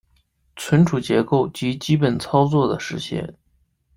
[0.55, 3.35] 存储结构及基本操作的实现